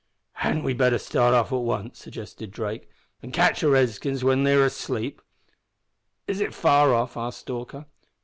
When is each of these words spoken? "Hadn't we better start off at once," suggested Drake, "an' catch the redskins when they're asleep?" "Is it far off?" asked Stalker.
"Hadn't 0.33 0.63
we 0.63 0.73
better 0.73 0.97
start 0.97 1.35
off 1.35 1.51
at 1.51 1.55
once," 1.57 1.99
suggested 1.99 2.49
Drake, 2.49 2.89
"an' 3.21 3.31
catch 3.31 3.61
the 3.61 3.69
redskins 3.69 4.23
when 4.23 4.41
they're 4.45 4.65
asleep?" 4.65 5.21
"Is 6.25 6.41
it 6.41 6.55
far 6.55 6.91
off?" 6.95 7.15
asked 7.15 7.41
Stalker. 7.41 7.85